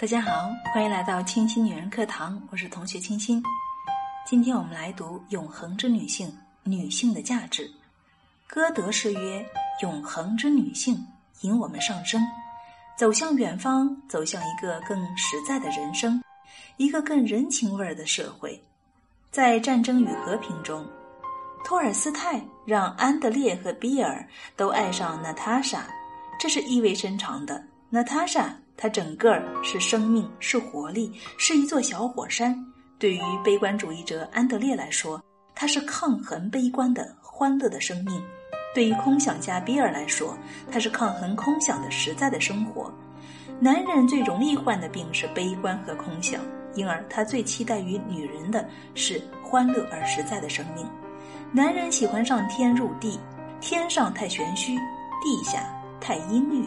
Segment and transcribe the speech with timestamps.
[0.00, 3.42] 大家好，欢迎来到清新女人课堂，我是同学清新。
[4.26, 6.26] 今天我们来读《永恒之女性》，
[6.62, 7.70] 女性的价值。
[8.46, 9.46] 歌德是曰
[9.82, 11.06] ：“永恒之女性
[11.42, 12.26] 引我们上升，
[12.96, 16.24] 走向远方，走向一个更实在的人生，
[16.78, 18.58] 一个更人情味儿的社会。”
[19.30, 20.82] 在《战争与和平》中，
[21.62, 24.26] 托尔斯泰让安德烈和比尔
[24.56, 25.86] 都爱上娜塔莎，
[26.38, 27.62] 这是意味深长的。
[27.90, 32.56] 娜塔莎，他整个是生命，是活力，是一座小火山。
[32.98, 35.22] 对于悲观主义者安德烈来说，
[35.54, 38.22] 他是抗衡悲观的欢乐的生命。
[38.74, 40.34] 对于空想家比尔来说，
[40.72, 42.90] 他是抗衡空想的实在的生活。
[43.58, 46.40] 男人最容易患的病是悲观和空想，
[46.74, 50.88] 因而他最期待于女人的是欢乐而实在的生命。
[51.52, 53.20] 男人喜欢上天入地，
[53.60, 54.74] 天上太玄虚，
[55.22, 55.70] 地下
[56.00, 56.66] 太阴郁，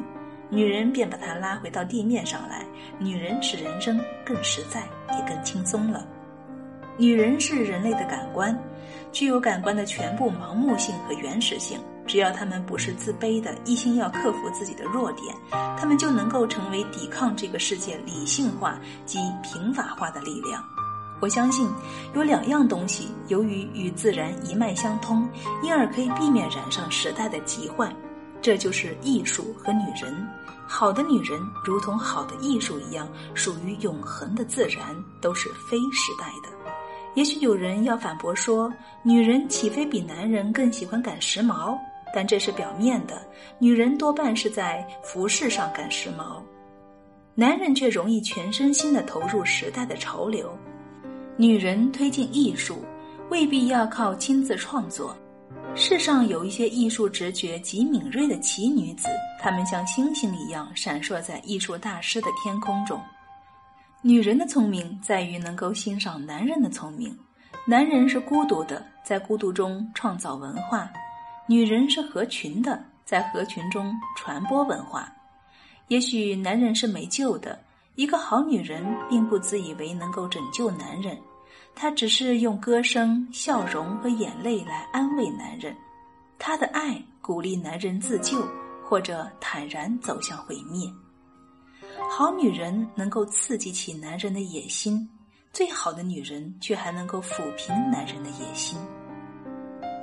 [0.53, 2.63] 女人便把他拉回到地面上来。
[2.99, 4.81] 女人使人生更实在，
[5.17, 6.05] 也更轻松了。
[6.95, 8.55] 女人是人类的感官，
[9.11, 11.79] 具有感官的全部盲目性和原始性。
[12.05, 15.33] 只要他们不是自卑的，一心要克服自己的弱点，
[15.77, 20.61] 他们就能够成为抵抗这个世界理性化及平法化的力量。
[21.21, 21.67] 我相信
[22.13, 25.27] 有两样东西，由于与自然一脉相通，
[25.63, 27.91] 因而可以避免染上时代的疾患，
[28.43, 30.13] 这就是艺术和女人。
[30.67, 36.49] 好的女人如同好的艺术一样，属于永恒的自然，都是非时代的。
[37.15, 38.71] 也许有人要反驳说，
[39.01, 41.77] 女人岂非比男人更喜欢赶时髦？
[42.13, 43.25] 但这是表面的，
[43.59, 46.41] 女人多半是在服饰上赶时髦，
[47.35, 50.55] 男人却容易全身心的投入时代的潮流。
[51.37, 52.83] 女人推进艺术，
[53.29, 55.15] 未必要靠亲自创作。
[55.75, 59.07] 世上有一些艺术直觉极敏锐的奇女子，
[59.39, 63.01] 她们像星星一样闪烁在艺术大师的天空中。
[64.03, 67.17] 女人的聪明在于能够欣赏男人的聪明，
[67.65, 70.91] 男人是孤独的，在孤独中创造文化。
[71.47, 75.11] 女人是合群的，在合群中传播文化。
[75.87, 77.59] 也许男人是没救的，
[77.95, 81.17] 一个好女人并不自以为能够拯救男人，
[81.75, 85.75] 她只是用歌声、笑容和眼泪来安慰男人。
[86.37, 88.45] 她的爱鼓励男人自救，
[88.83, 90.89] 或者坦然走向毁灭。
[92.09, 95.07] 好女人能够刺激起男人的野心，
[95.51, 98.77] 最好的女人却还能够抚平男人的野心。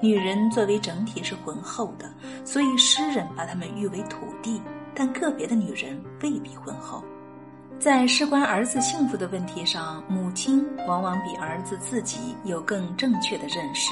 [0.03, 2.15] 女人作为整体是浑厚的，
[2.45, 4.61] 所以诗人把她们誉为土地。
[4.93, 7.03] 但个别的女人未必浑厚。
[7.81, 13.91] 在事关儿子幸福的问题上，母亲往往比儿子自己有更正确的认识。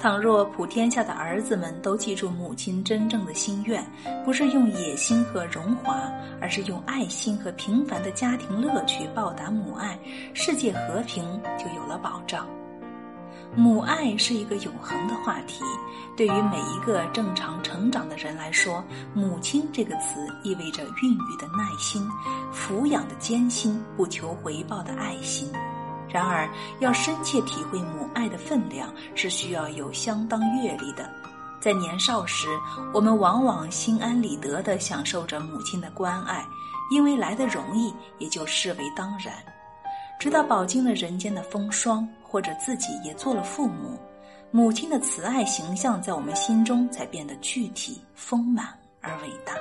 [0.00, 3.86] 倘若普天下的儿子们都记住母亲真正的心愿，
[4.24, 9.96] 不是用野心和荣华，而是用爱心和平凡的家庭乐趣报答母爱，
[10.34, 12.44] 世界和平就有了保障。
[13.56, 15.62] 母爱是一个永恒的话题，
[16.16, 18.82] 对于每一个正常成长的人来说
[19.14, 22.06] ，“母亲”这个词意味着孕育的耐心、
[22.52, 25.52] 抚养的艰辛、不求回报的爱心。
[26.08, 26.48] 然而，
[26.80, 31.08] 要深切体会母爱的分量，是需要有相当阅历的。
[31.60, 32.48] 在年少时，
[32.92, 36.44] 我们往往心安理得地享受着母亲的关爱，
[36.90, 39.32] 因为来的容易，也就视为当然。
[40.24, 42.08] 直到饱经了人间的风霜。
[42.22, 43.96] 或者自己也做了父母，
[44.50, 48.66] 母亲的慈爱形象在我们心中才变得具体、丰满
[49.00, 49.52] 而伟大